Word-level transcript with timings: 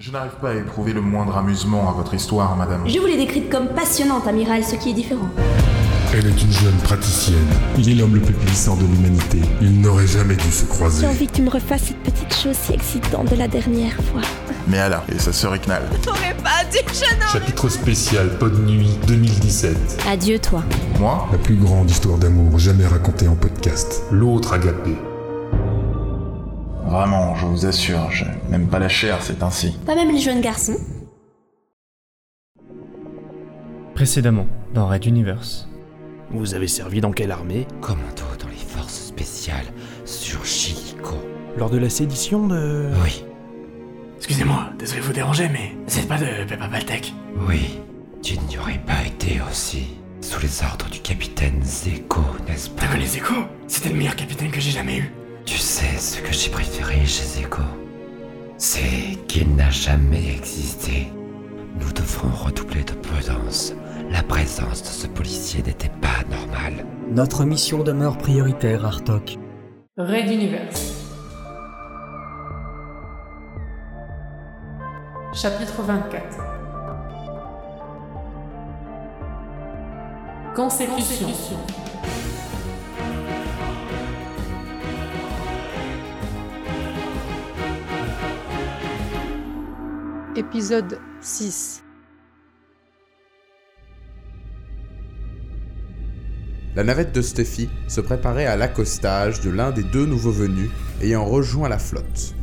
Je 0.00 0.12
n'arrive 0.12 0.36
pas 0.40 0.50
à 0.50 0.54
éprouver 0.54 0.92
le 0.92 1.00
moindre 1.00 1.36
amusement 1.36 1.88
à 1.88 1.92
votre 1.92 2.14
histoire, 2.14 2.54
madame. 2.54 2.88
Je 2.88 3.00
vous 3.00 3.06
l'ai 3.06 3.16
décrite 3.16 3.50
comme 3.50 3.66
passionnante, 3.66 4.28
amiral, 4.28 4.62
ce 4.62 4.76
qui 4.76 4.90
est 4.90 4.94
différent. 4.94 5.28
Elle 6.14 6.24
est 6.28 6.40
une 6.40 6.52
jeune 6.52 6.76
praticienne. 6.84 7.48
Il 7.76 7.90
est 7.90 7.94
l'homme 7.96 8.14
le 8.14 8.20
plus 8.20 8.32
puissant 8.32 8.76
de 8.76 8.82
l'humanité. 8.82 9.40
Ils 9.60 9.80
n'auraient 9.80 10.06
jamais 10.06 10.36
dû 10.36 10.52
se 10.52 10.66
croiser. 10.66 11.00
J'ai 11.00 11.08
envie 11.08 11.26
que 11.26 11.32
tu 11.32 11.42
me 11.42 11.50
refasses 11.50 11.82
cette 11.82 12.02
petite 12.04 12.32
chose 12.32 12.54
si 12.54 12.74
excitante 12.74 13.28
de 13.28 13.34
la 13.36 13.48
dernière 13.48 13.96
fois. 14.12 14.22
Mais 14.68 14.78
alors, 14.78 15.02
et 15.12 15.18
sa 15.18 15.32
sœur 15.32 15.54
Iknal 15.54 15.82
T'aurais 16.00 16.36
pas 16.44 16.62
dit 16.70 16.84
que 16.84 16.94
je 16.94 17.18
n'en... 17.18 17.32
Chapitre 17.32 17.68
spécial 17.68 18.38
Pod 18.38 18.56
Nuit 18.68 18.96
2017. 19.08 20.04
Adieu, 20.08 20.38
toi. 20.38 20.62
Moi? 21.00 21.26
La 21.32 21.38
plus 21.38 21.56
grande 21.56 21.90
histoire 21.90 22.18
d'amour 22.18 22.56
jamais 22.60 22.86
racontée 22.86 23.26
en 23.26 23.34
podcast. 23.34 24.04
L'autre 24.12 24.52
agapé. 24.52 24.92
Vraiment, 26.88 27.34
je 27.36 27.46
vous 27.46 27.66
assure, 27.66 28.10
je 28.10 28.24
n'aime 28.48 28.66
pas 28.68 28.78
la 28.78 28.88
chair, 28.88 29.18
c'est 29.22 29.42
ainsi. 29.42 29.76
Pas 29.86 29.94
même 29.94 30.10
les 30.10 30.20
jeunes 30.20 30.40
garçons. 30.40 30.76
Précédemment, 33.94 34.46
dans 34.74 34.86
Red 34.88 35.04
Universe. 35.06 35.68
Vous 36.30 36.54
avez 36.54 36.68
servi 36.68 37.00
dans 37.00 37.10
quelle 37.12 37.30
armée? 37.32 37.66
Commando 37.80 38.22
dans 38.40 38.48
les 38.48 38.54
forces 38.56 39.06
spéciales 39.08 39.66
sur 40.04 40.44
Chilico. 40.44 41.14
Lors 41.56 41.70
de 41.70 41.78
la 41.78 41.90
sédition 41.90 42.46
de... 42.46 42.90
Oui, 43.02 43.24
Excusez-moi, 44.18 44.70
désolé 44.78 45.00
de 45.00 45.06
vous 45.06 45.12
déranger, 45.12 45.48
mais 45.48 45.76
c'est 45.86 46.08
pas 46.08 46.18
de 46.18 46.44
Peppa 46.48 46.66
Baltec. 46.68 47.12
oui. 47.48 47.80
Tu 48.20 48.36
n'y 48.48 48.58
aurais 48.58 48.80
pas 48.84 49.06
été 49.06 49.40
aussi. 49.48 49.84
Sous 50.20 50.40
les 50.40 50.62
ordres 50.64 50.90
du 50.90 50.98
capitaine 50.98 51.62
Zeko, 51.62 52.20
n'est-ce 52.48 52.68
pas? 52.68 52.82
T'as 52.82 52.88
connu 52.88 53.06
Zeko? 53.06 53.34
C'était 53.68 53.90
le 53.90 53.94
meilleur 53.94 54.16
capitaine 54.16 54.50
que 54.50 54.58
j'ai 54.60 54.72
jamais 54.72 54.96
eu. 54.98 55.12
Ce 56.08 56.22
que 56.22 56.32
j'ai 56.32 56.48
préféré 56.48 57.04
chez 57.04 57.22
Zeko 57.22 57.60
C'est 58.56 59.26
qu'il 59.26 59.54
n'a 59.54 59.68
jamais 59.68 60.30
existé. 60.30 61.12
Nous 61.78 61.92
devrons 61.92 62.30
redoubler 62.46 62.82
de 62.82 62.94
prudence. 62.94 63.74
La 64.10 64.22
présence 64.22 64.80
de 64.80 64.86
ce 64.86 65.06
policier 65.06 65.62
n'était 65.62 65.90
pas 66.00 66.24
normale. 66.30 66.86
Notre 67.10 67.44
mission 67.44 67.82
demeure 67.82 68.16
prioritaire, 68.16 68.86
Artok. 68.86 69.36
Red 69.98 70.30
Universe. 70.30 70.94
Chapitre 75.34 75.82
24. 75.82 76.38
Consécution. 80.56 81.28
Épisode 90.38 91.00
6. 91.20 91.82
La 96.76 96.84
navette 96.84 97.12
de 97.12 97.22
Stuffy 97.22 97.68
se 97.88 98.00
préparait 98.00 98.46
à 98.46 98.54
l'accostage 98.54 99.40
de 99.40 99.50
l'un 99.50 99.72
des 99.72 99.82
deux 99.82 100.06
nouveaux 100.06 100.30
venus 100.30 100.70
ayant 101.02 101.24
rejoint 101.24 101.68
la 101.68 101.80
flotte. 101.80 102.36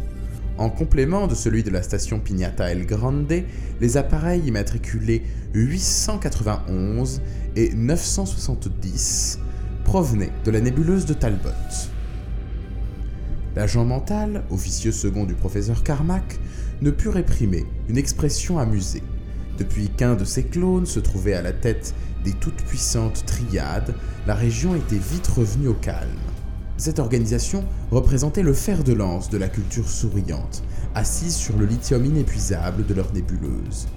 En 0.58 0.70
complément 0.70 1.28
de 1.28 1.36
celui 1.36 1.64
de 1.64 1.70
la 1.70 1.82
station 1.82 2.20
Pignata 2.20 2.70
El 2.70 2.86
Grande, 2.86 3.44
les 3.80 3.96
appareils 3.96 4.46
immatriculés 4.46 5.22
891 5.54 7.22
et 7.56 7.74
970 7.74 9.40
provenaient 9.86 10.34
de 10.44 10.52
la 10.52 10.60
nébuleuse 10.60 11.06
de 11.06 11.14
Talbot. 11.14 11.50
L'agent 13.56 13.86
mental, 13.86 14.44
officieux 14.50 14.92
second 14.92 15.24
du 15.24 15.34
professeur 15.34 15.82
Carmack, 15.82 16.42
ne 16.82 16.92
put 16.92 17.10
réprimer 17.10 17.66
une 17.90 17.98
expression 17.98 18.60
amusée. 18.60 19.04
Depuis 19.58 19.90
qu'un 19.90 20.16
de 20.16 20.26
ses 20.26 20.44
clones 20.44 20.86
se 20.86 21.00
trouvait 21.00 21.34
à 21.34 21.42
la 21.42 21.54
tête 21.54 21.94
des 22.24 22.34
toutes 22.34 22.64
puissantes 22.64 23.26
triades, 23.26 23.96
la 24.28 24.36
région 24.36 24.76
était 24.76 24.98
vite 24.98 25.28
revenue 25.28 25.70
au 25.70 25.74
calme. 25.74 26.10
Cette 26.78 27.00
organisation 27.00 27.64
représentait 27.92 28.44
le 28.44 28.54
fer 28.54 28.84
de 28.84 28.92
lance 28.92 29.30
de 29.30 29.38
la 29.38 29.48
culture 29.48 29.88
souriante, 29.88 30.62
assise 30.94 31.36
sur 31.36 31.58
le 31.58 31.66
lithium 31.66 32.04
inépuisable 32.04 32.86
de 32.86 32.94
leur 32.94 33.14
nébuleuse. 33.14 33.88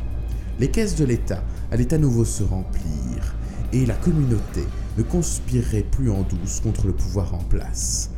Les 0.61 0.71
caisses 0.71 0.94
de 0.94 1.05
l'État 1.05 1.43
allaient 1.72 1.93
à 1.93 1.99
nouveau 1.99 2.25
se 2.25 2.44
remplir, 2.44 3.34
et 3.72 3.84
la 3.84 3.94
communauté 3.94 4.65
ne 4.97 5.03
conspirerait 5.03 5.87
plus 5.91 6.11
en 6.11 6.22
douce 6.22 6.61
contre 6.61 6.87
le 6.87 6.93
pouvoir 6.93 7.34
en 7.34 7.38
place, 7.38 8.11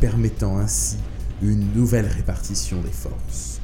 permettant 0.00 0.58
ainsi 0.58 0.96
une 1.42 1.72
nouvelle 1.74 2.06
répartition 2.06 2.80
des 2.80 2.90
forces. 2.90 3.60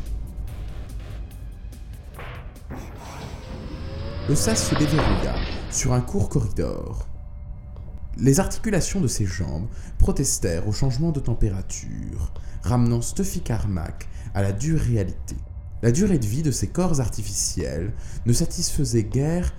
Le 4.26 4.34
sas 4.34 4.70
se 4.70 4.74
déverrouilla 4.74 5.34
sur 5.70 5.92
un 5.92 6.00
court 6.00 6.30
corridor. 6.30 7.06
Les 8.16 8.40
articulations 8.40 9.02
de 9.02 9.06
ses 9.06 9.26
jambes 9.26 9.66
protestèrent 9.98 10.66
au 10.66 10.72
changement 10.72 11.12
de 11.12 11.20
température, 11.20 12.32
ramenant 12.62 13.02
Stuffy 13.02 13.42
Carmack 13.42 14.08
à 14.32 14.40
la 14.40 14.52
dure 14.52 14.80
réalité. 14.80 15.36
La 15.82 15.92
durée 15.92 16.18
de 16.18 16.24
vie 16.24 16.42
de 16.42 16.52
ces 16.52 16.68
corps 16.68 17.02
artificiels 17.02 17.92
ne 18.24 18.32
satisfaisait 18.32 19.02
guère 19.04 19.52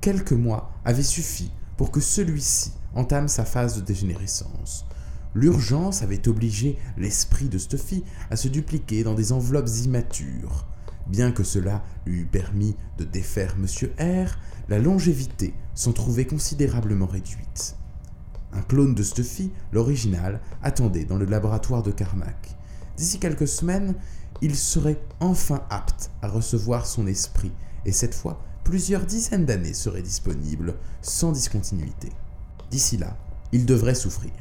quelques 0.00 0.32
mois 0.32 0.70
avaient 0.86 1.02
suffi 1.02 1.52
pour 1.76 1.90
que 1.90 2.00
celui-ci 2.00 2.72
entame 2.94 3.28
sa 3.28 3.44
phase 3.44 3.76
de 3.76 3.82
dégénérescence. 3.82 4.86
L'urgence 5.34 6.00
avait 6.00 6.28
obligé 6.28 6.78
l'esprit 6.96 7.50
de 7.50 7.58
Stuffy 7.58 8.04
à 8.30 8.36
se 8.36 8.48
dupliquer 8.48 9.04
dans 9.04 9.14
des 9.14 9.32
enveloppes 9.32 9.68
immatures. 9.84 10.64
Bien 11.08 11.32
que 11.32 11.42
cela 11.42 11.82
lui 12.06 12.20
eût 12.20 12.26
permis 12.26 12.76
de 12.98 13.04
défaire 13.04 13.56
Monsieur 13.56 13.94
R, 13.98 14.36
la 14.68 14.78
longévité 14.78 15.54
s'en 15.74 15.92
trouvait 15.92 16.26
considérablement 16.26 17.06
réduite. 17.06 17.76
Un 18.52 18.62
clone 18.62 18.94
de 18.94 19.02
Stuffy, 19.02 19.50
l'original, 19.72 20.40
attendait 20.62 21.04
dans 21.04 21.16
le 21.16 21.24
laboratoire 21.24 21.82
de 21.82 21.90
Carmack. 21.90 22.56
D'ici 22.96 23.18
quelques 23.18 23.48
semaines, 23.48 23.94
il 24.42 24.54
serait 24.54 25.00
enfin 25.20 25.62
apte 25.70 26.10
à 26.22 26.28
recevoir 26.28 26.86
son 26.86 27.06
esprit, 27.06 27.52
et 27.84 27.92
cette 27.92 28.14
fois, 28.14 28.42
plusieurs 28.64 29.06
dizaines 29.06 29.46
d'années 29.46 29.74
seraient 29.74 30.02
disponibles, 30.02 30.74
sans 31.00 31.32
discontinuité. 31.32 32.10
D'ici 32.70 32.98
là, 32.98 33.16
il 33.52 33.64
devrait 33.64 33.94
souffrir. 33.94 34.32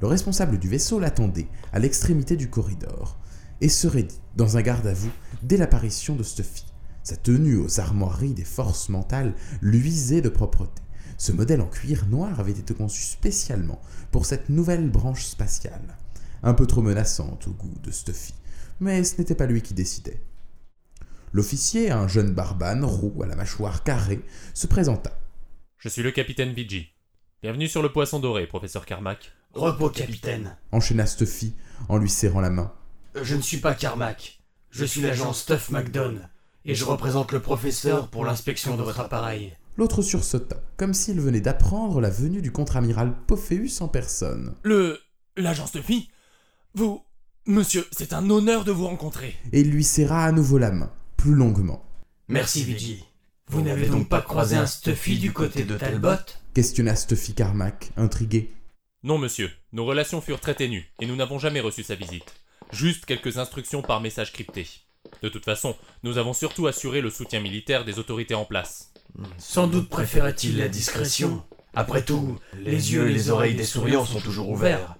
Le 0.00 0.06
responsable 0.06 0.58
du 0.58 0.68
vaisseau 0.68 0.98
l'attendait 0.98 1.48
à 1.72 1.78
l'extrémité 1.78 2.36
du 2.36 2.48
corridor, 2.48 3.18
et 3.60 3.68
serait 3.68 4.02
dit 4.02 4.20
dans 4.36 4.56
un 4.56 4.62
garde 4.62 4.86
à 4.86 4.94
vous 4.94 5.10
dès 5.42 5.56
l'apparition 5.56 6.16
de 6.16 6.22
Stuffy. 6.22 6.64
Sa 7.02 7.16
tenue 7.16 7.56
aux 7.56 7.80
armoiries 7.80 8.34
des 8.34 8.44
forces 8.44 8.88
mentales 8.88 9.34
luisait 9.62 10.20
de 10.20 10.28
propreté. 10.28 10.82
Ce 11.18 11.32
modèle 11.32 11.60
en 11.60 11.66
cuir 11.66 12.06
noir 12.06 12.40
avait 12.40 12.52
été 12.52 12.74
conçu 12.74 13.02
spécialement 13.02 13.80
pour 14.10 14.26
cette 14.26 14.48
nouvelle 14.48 14.88
branche 14.88 15.24
spatiale. 15.24 15.98
Un 16.42 16.54
peu 16.54 16.66
trop 16.66 16.82
menaçante 16.82 17.48
au 17.48 17.52
goût 17.52 17.74
de 17.82 17.90
Stuffy, 17.90 18.34
mais 18.80 19.04
ce 19.04 19.18
n'était 19.18 19.34
pas 19.34 19.46
lui 19.46 19.60
qui 19.60 19.74
décidait. 19.74 20.22
L'officier, 21.32 21.90
un 21.90 22.08
jeune 22.08 22.32
barbane 22.32 22.84
roux 22.84 23.22
à 23.22 23.26
la 23.26 23.36
mâchoire 23.36 23.84
carrée, 23.84 24.20
se 24.54 24.66
présenta. 24.66 25.18
Je 25.78 25.88
suis 25.88 26.02
le 26.02 26.10
capitaine 26.10 26.52
Vigi. 26.52 26.88
Bienvenue 27.42 27.68
sur 27.68 27.82
le 27.82 27.92
Poisson 27.92 28.18
Doré, 28.18 28.46
professeur 28.46 28.84
Carmack. 28.84 29.32
Repos, 29.52 29.90
capitaine. 29.90 30.56
Enchaîna 30.72 31.06
Stuffy 31.06 31.54
en 31.88 31.98
lui 31.98 32.08
serrant 32.08 32.40
la 32.40 32.50
main. 32.50 32.72
Je 33.20 33.34
ne 33.34 33.42
suis 33.42 33.58
pas 33.58 33.74
Carmack. 33.74 34.40
Je 34.70 34.84
suis 34.84 35.00
l'agent 35.00 35.32
Stuff 35.32 35.70
McDonald. 35.70 36.28
Et 36.64 36.74
je 36.74 36.84
représente 36.84 37.32
le 37.32 37.40
professeur 37.40 38.08
pour 38.08 38.24
l'inspection 38.24 38.76
de 38.76 38.82
votre 38.82 39.00
appareil. 39.00 39.56
L'autre 39.76 40.02
sursauta, 40.02 40.62
comme 40.76 40.92
s'il 40.92 41.20
venait 41.20 41.40
d'apprendre 41.40 42.00
la 42.00 42.10
venue 42.10 42.42
du 42.42 42.52
contre-amiral 42.52 43.14
Pophéus 43.26 43.80
en 43.80 43.88
personne. 43.88 44.54
Le... 44.62 45.00
l'agent 45.36 45.66
Stuffy 45.66 46.10
Vous... 46.74 47.02
Monsieur, 47.46 47.86
c'est 47.90 48.12
un 48.12 48.28
honneur 48.28 48.64
de 48.64 48.72
vous 48.72 48.86
rencontrer. 48.86 49.34
Et 49.52 49.60
il 49.60 49.70
lui 49.70 49.82
serra 49.82 50.24
à 50.24 50.32
nouveau 50.32 50.58
la 50.58 50.70
main, 50.70 50.92
plus 51.16 51.34
longuement. 51.34 51.82
Merci, 52.28 52.62
Vigi. 52.62 53.02
Vous 53.48 53.62
n'avez 53.62 53.88
donc 53.88 54.08
pas 54.08 54.20
croisé 54.20 54.56
un 54.56 54.66
Stuffy 54.66 55.18
du 55.18 55.32
côté 55.32 55.64
de 55.64 55.76
Talbot? 55.76 56.10
Questionna 56.54 56.94
Stuffy 56.94 57.32
Carmack, 57.32 57.90
intrigué. 57.96 58.52
Non, 59.02 59.16
monsieur. 59.16 59.50
Nos 59.72 59.86
relations 59.86 60.20
furent 60.20 60.40
très 60.40 60.54
ténues, 60.54 60.92
et 61.00 61.06
nous 61.06 61.16
n'avons 61.16 61.38
jamais 61.38 61.60
reçu 61.60 61.82
sa 61.82 61.94
visite. 61.94 62.34
Juste 62.72 63.04
quelques 63.04 63.38
instructions 63.38 63.82
par 63.82 64.00
message 64.00 64.32
crypté. 64.32 64.66
De 65.22 65.28
toute 65.28 65.44
façon, 65.44 65.76
nous 66.02 66.18
avons 66.18 66.32
surtout 66.32 66.66
assuré 66.66 67.00
le 67.00 67.10
soutien 67.10 67.40
militaire 67.40 67.84
des 67.84 67.98
autorités 67.98 68.34
en 68.34 68.44
place. 68.44 68.92
Sans 69.38 69.66
doute 69.66 69.88
préférait-il 69.88 70.58
la 70.58 70.68
discrétion. 70.68 71.42
Après 71.74 72.02
tout, 72.02 72.38
les 72.58 72.92
yeux 72.92 73.08
et 73.08 73.12
les 73.12 73.30
oreilles 73.30 73.54
des 73.54 73.64
souriants 73.64 74.04
sont 74.04 74.20
toujours 74.20 74.50
ouverts. 74.50 74.96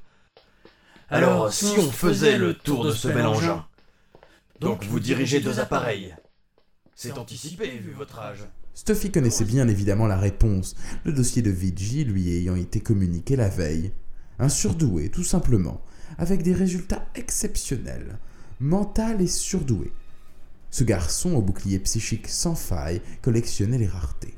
Alors, 1.08 1.52
si 1.52 1.74
on 1.78 1.90
faisait 1.90 2.38
le 2.38 2.54
tour 2.54 2.84
de 2.84 2.92
ce 2.92 3.08
bel 3.08 3.26
engin 3.26 3.66
Donc 4.60 4.84
vous 4.84 5.00
dirigez 5.00 5.40
deux 5.40 5.58
appareils. 5.58 6.14
C'est 6.94 7.18
anticipé 7.18 7.68
vu 7.68 7.92
votre 7.92 8.18
âge. 8.18 8.44
Stuffy 8.74 9.10
connaissait 9.10 9.44
bien 9.44 9.66
évidemment 9.68 10.06
la 10.06 10.18
réponse, 10.18 10.76
le 11.04 11.12
dossier 11.12 11.42
de 11.42 11.50
Vigi 11.50 12.04
lui 12.04 12.30
ayant 12.36 12.54
été 12.54 12.80
communiqué 12.80 13.36
la 13.36 13.48
veille. 13.48 13.92
Un 14.38 14.48
surdoué, 14.48 15.10
tout 15.10 15.24
simplement, 15.24 15.82
avec 16.18 16.42
des 16.42 16.54
résultats 16.54 17.06
exceptionnels. 17.14 18.18
mental 18.62 19.22
et 19.22 19.26
surdoué. 19.26 19.90
Ce 20.70 20.84
garçon 20.84 21.34
au 21.34 21.40
bouclier 21.40 21.78
psychique 21.78 22.28
sans 22.28 22.54
faille 22.54 23.00
collectionnait 23.22 23.78
les 23.78 23.86
raretés. 23.86 24.34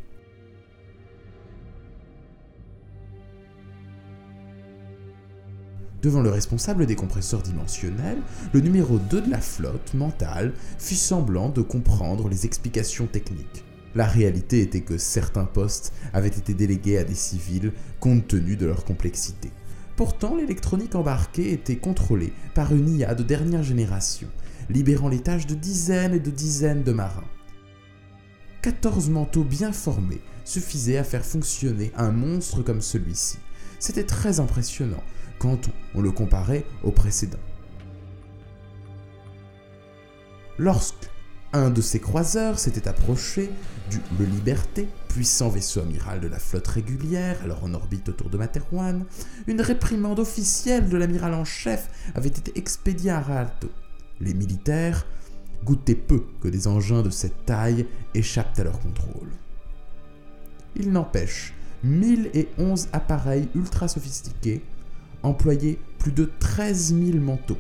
Devant 6.02 6.22
le 6.22 6.30
responsable 6.30 6.86
des 6.86 6.96
compresseurs 6.96 7.42
dimensionnels, 7.42 8.18
le 8.52 8.60
numéro 8.60 8.98
2 8.98 9.20
de 9.22 9.30
la 9.30 9.40
flotte 9.40 9.94
mentale 9.94 10.52
fit 10.78 10.96
semblant 10.96 11.48
de 11.48 11.62
comprendre 11.62 12.28
les 12.28 12.44
explications 12.44 13.06
techniques. 13.06 13.64
La 13.94 14.06
réalité 14.06 14.62
était 14.62 14.80
que 14.80 14.98
certains 14.98 15.44
postes 15.44 15.92
avaient 16.12 16.28
été 16.28 16.54
délégués 16.54 16.98
à 16.98 17.04
des 17.04 17.14
civils 17.14 17.72
compte 18.00 18.26
tenu 18.26 18.56
de 18.56 18.66
leur 18.66 18.84
complexité. 18.84 19.50
Pourtant, 19.96 20.36
l'électronique 20.36 20.94
embarquée 20.94 21.52
était 21.52 21.76
contrôlée 21.76 22.32
par 22.54 22.74
une 22.74 22.88
IA 22.88 23.14
de 23.14 23.22
dernière 23.22 23.62
génération, 23.62 24.28
libérant 24.70 25.08
les 25.08 25.20
tâches 25.20 25.46
de 25.46 25.54
dizaines 25.54 26.14
et 26.14 26.20
de 26.20 26.30
dizaines 26.30 26.82
de 26.82 26.92
marins. 26.92 27.28
14 28.62 29.10
manteaux 29.10 29.44
bien 29.44 29.72
formés 29.72 30.20
suffisaient 30.44 30.98
à 30.98 31.04
faire 31.04 31.24
fonctionner 31.24 31.92
un 31.96 32.12
monstre 32.12 32.62
comme 32.62 32.80
celui-ci. 32.80 33.38
C'était 33.78 34.04
très 34.04 34.40
impressionnant 34.40 35.02
quand 35.38 35.68
on 35.94 36.00
le 36.00 36.12
comparait 36.12 36.64
au 36.84 36.92
précédent. 36.92 37.38
Lorsque 40.58 41.10
un 41.52 41.70
de 41.70 41.80
ces 41.80 41.98
croiseurs 41.98 42.58
s'était 42.58 42.88
approché 42.88 43.50
du 43.90 44.00
Le 44.18 44.24
Liberté, 44.24 44.88
puissant 45.12 45.50
vaisseau 45.50 45.80
amiral 45.80 46.20
de 46.20 46.26
la 46.26 46.38
flotte 46.38 46.68
régulière, 46.68 47.36
alors 47.44 47.62
en 47.64 47.74
orbite 47.74 48.08
autour 48.08 48.30
de 48.30 48.38
Materwan, 48.38 49.04
une 49.46 49.60
réprimande 49.60 50.18
officielle 50.18 50.88
de 50.88 50.96
l'amiral 50.96 51.34
en 51.34 51.44
chef 51.44 51.90
avait 52.14 52.30
été 52.30 52.50
expédiée 52.58 53.10
à 53.10 53.20
Raalto. 53.20 53.68
Les 54.20 54.32
militaires 54.32 55.06
goûtaient 55.64 55.94
peu 55.94 56.24
que 56.40 56.48
des 56.48 56.66
engins 56.66 57.02
de 57.02 57.10
cette 57.10 57.44
taille 57.44 57.86
échappent 58.14 58.58
à 58.58 58.64
leur 58.64 58.80
contrôle. 58.80 59.28
Il 60.76 60.90
n'empêche, 60.90 61.52
1011 61.84 62.88
appareils 62.94 63.48
ultra 63.54 63.88
sophistiqués 63.88 64.62
employaient 65.22 65.78
plus 65.98 66.12
de 66.12 66.30
13 66.38 66.94
000 66.94 67.18
manteaux. 67.18 67.58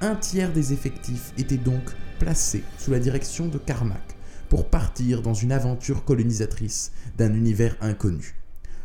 Un 0.00 0.14
tiers 0.14 0.52
des 0.52 0.72
effectifs 0.72 1.32
étaient 1.36 1.56
donc 1.56 1.82
placés 2.20 2.62
sous 2.78 2.92
la 2.92 3.00
direction 3.00 3.48
de 3.48 3.58
Carmack 3.58 4.11
pour 4.52 4.66
partir 4.66 5.22
dans 5.22 5.32
une 5.32 5.50
aventure 5.50 6.04
colonisatrice 6.04 6.92
d'un 7.16 7.32
univers 7.32 7.74
inconnu. 7.80 8.34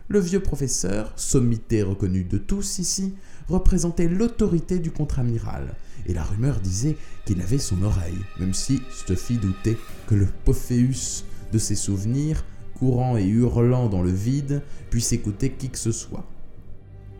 Le 0.07 0.21
vieux 0.21 0.39
professeur, 0.39 1.11
sommité 1.17 1.83
reconnu 1.83 2.23
de 2.23 2.37
tous 2.37 2.79
ici, 2.79 3.15
représentait 3.49 4.07
l'autorité 4.07 4.79
du 4.79 4.91
contre-amiral, 4.91 5.75
et 6.05 6.13
la 6.13 6.23
rumeur 6.23 6.61
disait 6.61 6.95
qu'il 7.25 7.41
avait 7.41 7.57
son 7.57 7.83
oreille, 7.83 8.21
même 8.39 8.53
si 8.53 8.81
Stuffy 8.89 9.39
doutait 9.39 9.75
que 10.07 10.15
le 10.15 10.29
Pophéus 10.45 11.25
de 11.51 11.57
ses 11.57 11.75
souvenirs, 11.75 12.45
courant 12.73 13.17
et 13.17 13.25
hurlant 13.25 13.89
dans 13.89 14.03
le 14.03 14.11
vide, 14.11 14.61
puisse 14.89 15.11
écouter 15.11 15.51
qui 15.51 15.67
que 15.69 15.77
ce 15.77 15.91
soit. 15.91 16.23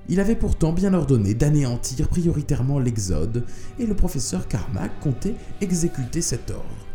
Il 0.08 0.22
avait 0.22 0.38
pourtant 0.38 0.72
bien 0.72 0.94
ordonné 0.94 1.34
d'anéantir 1.34 2.08
prioritairement 2.08 2.80
l'Exode, 2.80 3.44
et 3.78 3.86
le 3.86 3.94
professeur 3.94 4.48
Carmack 4.48 5.02
comptait 5.02 5.36
exécuter 5.60 6.22
cet 6.22 6.50
ordre. 6.50 6.87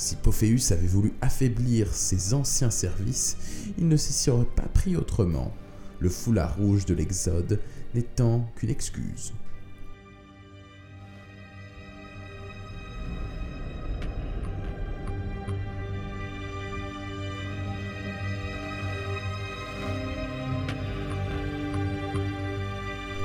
Si 0.00 0.16
Pophéus 0.16 0.72
avait 0.72 0.86
voulu 0.86 1.12
affaiblir 1.20 1.92
ses 1.92 2.32
anciens 2.32 2.70
services, 2.70 3.36
il 3.76 3.86
ne 3.86 3.98
s'y 3.98 4.14
serait 4.14 4.46
pas 4.56 4.62
pris 4.62 4.96
autrement, 4.96 5.52
le 5.98 6.08
foulard 6.08 6.56
rouge 6.56 6.86
de 6.86 6.94
l'Exode 6.94 7.60
n'étant 7.94 8.50
qu'une 8.56 8.70
excuse. 8.70 9.34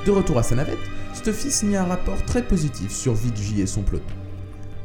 De 0.05 0.11
retour 0.11 0.39
à 0.39 0.43
sa 0.43 0.55
navette, 0.55 0.77
Stuffy 1.13 1.51
signe 1.51 1.77
un 1.77 1.85
rapport 1.85 2.21
très 2.25 2.45
positif 2.45 2.91
sur 2.91 3.13
Vidji 3.13 3.61
et 3.61 3.65
son 3.65 3.81
peloton. 3.81 4.24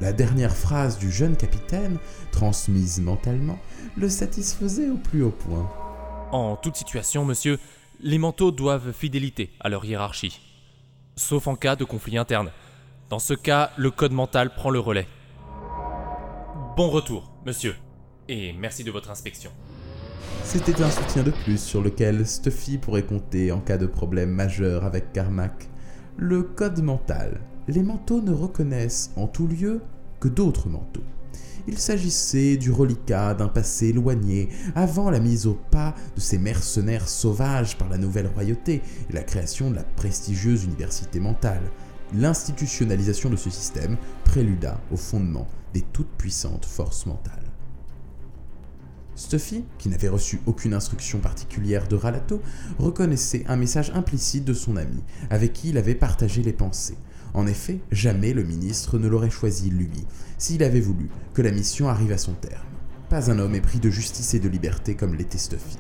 La 0.01 0.15
dernière 0.15 0.57
phrase 0.57 0.99
du 0.99 1.13
jeune 1.13 1.37
capitaine, 1.37 1.99
transmise 2.33 3.01
mentalement, 3.03 3.59
le 3.99 4.09
satisfaisait 4.09 4.89
au 4.89 4.97
plus 4.97 5.23
haut 5.23 5.31
point. 5.31 5.71
En 6.33 6.57
toute 6.57 6.77
situation, 6.77 7.27
monsieur, 7.27 7.59
les 8.01 8.17
manteaux 8.17 8.51
doivent 8.51 8.93
fidélité 8.93 9.51
à 9.61 9.69
leur 9.69 9.85
hiérarchie. 9.85 10.41
Sauf 11.17 11.47
en 11.49 11.55
cas 11.55 11.77
de 11.77 11.85
conflit 11.85 12.17
interne. 12.17 12.51
Dans 13.11 13.19
ce 13.19 13.35
cas, 13.35 13.73
le 13.77 13.91
code 13.91 14.13
mental 14.13 14.55
prend 14.55 14.71
le 14.71 14.81
relais. 14.81 15.07
Bon 16.79 16.89
retour, 16.89 17.31
monsieur. 17.45 17.75
Et 18.27 18.55
merci 18.55 18.85
de 18.85 18.91
votre 18.91 19.11
inspection. 19.11 19.51
C'était 20.45 20.81
un 20.83 20.91
soutien 20.91 21.25
de 21.25 21.31
plus 21.31 21.63
sur 21.63 21.83
lequel 21.83 22.27
Stuffy 22.27 22.79
pourrait 22.79 23.05
compter 23.05 23.53
en 23.53 23.61
cas 23.61 23.77
de 23.77 23.87
problème 23.87 24.31
majeur 24.31 24.85
avec 24.85 25.13
Carmack. 25.13 25.69
Le 26.17 26.43
code 26.43 26.81
mental. 26.83 27.41
Les 27.69 27.83
manteaux 27.83 28.21
ne 28.21 28.33
reconnaissent 28.33 29.11
en 29.17 29.27
tout 29.27 29.47
lieu 29.47 29.81
que 30.19 30.29
d'autres 30.29 30.69
manteaux. 30.69 31.05
Il 31.69 31.79
s'agissait 31.79 32.57
du 32.57 32.73
reliquat 32.73 33.35
d'un 33.35 33.49
passé 33.49 33.89
éloigné, 33.89 34.49
avant 34.75 35.11
la 35.11 35.21
mise 35.21 35.47
au 35.47 35.59
pas 35.71 35.95
de 36.17 36.21
ces 36.21 36.39
mercenaires 36.39 37.09
sauvages 37.09 37.77
par 37.77 37.89
la 37.89 37.99
nouvelle 37.99 38.29
royauté 38.29 38.83
et 39.09 39.13
la 39.13 39.23
création 39.23 39.71
de 39.71 39.77
la 39.77 39.85
prestigieuse 39.85 40.65
université 40.65 41.21
mentale. 41.21 41.63
L'institutionnalisation 42.15 43.31
de 43.31 43.37
ce 43.37 43.51
système 43.51 43.97
préluda 44.25 44.81
au 44.91 44.97
fondement 44.97 45.47
des 45.75 45.83
toutes 45.83 46.11
puissantes 46.17 46.65
forces 46.65 47.07
mentales. 47.07 47.45
Stuffy, 49.15 49.65
qui 49.79 49.91
n'avait 49.91 50.09
reçu 50.09 50.41
aucune 50.47 50.73
instruction 50.73 51.19
particulière 51.19 51.87
de 51.87 51.95
Ralato, 51.95 52.41
reconnaissait 52.79 53.45
un 53.49 53.57
message 53.57 53.93
implicite 53.95 54.47
de 54.47 54.55
son 54.55 54.77
ami, 54.77 55.03
avec 55.29 55.53
qui 55.53 55.69
il 55.69 55.79
avait 55.79 55.95
partagé 55.95 56.43
les 56.43 56.55
pensées. 56.55 56.97
En 57.33 57.47
effet, 57.47 57.81
jamais 57.93 58.33
le 58.33 58.43
ministre 58.43 58.99
ne 58.99 59.09
l'aurait 59.09 59.31
choisi 59.31 59.71
lui, 59.71 60.07
s'il 60.39 60.63
avait 60.63 60.81
voulu 60.81 61.09
que 61.33 61.43
la 61.43 61.53
mission 61.53 61.89
arrive 61.89 62.13
à 62.13 62.19
son 62.19 62.33
terme. 62.33 62.63
Pas 63.09 63.31
un 63.31 63.39
homme 63.39 63.55
épris 63.55 63.79
de 63.79 63.91
justice 63.91 64.35
et 64.35 64.41
de 64.41 64.49
liberté 64.49 64.95
comme 64.95 65.15
l'était 65.15 65.39
Stuffy. 65.39 65.79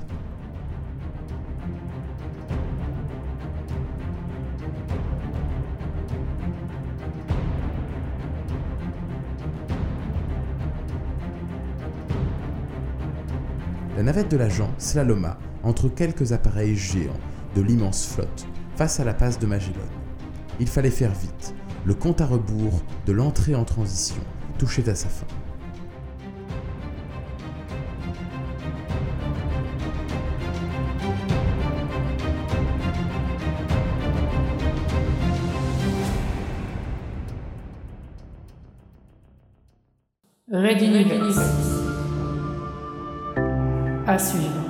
La 13.96 14.05
navette 14.05 14.31
de 14.31 14.36
l'agent 14.39 14.70
slaloma 14.79 15.39
entre 15.63 15.89
quelques 15.89 16.32
appareils 16.32 16.74
géants 16.74 17.13
de 17.55 17.60
l'immense 17.60 18.06
flotte 18.06 18.46
face 18.77 18.98
à 18.98 19.05
la 19.05 19.13
passe 19.13 19.39
de 19.39 19.46
Magellan. 19.46 19.99
Il 20.60 20.69
fallait 20.69 20.90
faire 20.90 21.12
vite. 21.12 21.55
Le 21.86 21.94
compte 21.94 22.20
à 22.20 22.26
rebours 22.26 22.82
de 23.06 23.12
l'entrée 23.12 23.55
en 23.55 23.64
transition 23.64 24.22
touchait 24.58 24.88
à 24.90 24.94
sa 24.94 25.08
fin. 25.08 25.26
Red 40.52 40.82
Universe. 40.82 41.38
À 44.06 44.19
suivre. 44.19 44.69